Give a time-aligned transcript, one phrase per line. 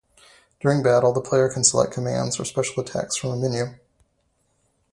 [0.59, 3.75] During battle the player can select commands or special attacks from a menu.